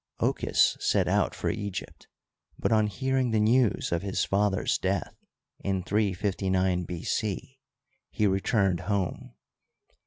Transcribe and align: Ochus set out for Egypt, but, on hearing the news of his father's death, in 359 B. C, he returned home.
Ochus 0.19 0.77
set 0.79 1.07
out 1.07 1.35
for 1.35 1.51
Egypt, 1.51 2.07
but, 2.57 2.71
on 2.71 2.87
hearing 2.87 3.29
the 3.29 3.39
news 3.39 3.91
of 3.91 4.01
his 4.01 4.25
father's 4.25 4.79
death, 4.79 5.13
in 5.59 5.83
359 5.83 6.85
B. 6.85 7.03
C, 7.03 7.59
he 8.09 8.25
returned 8.25 8.79
home. 8.79 9.35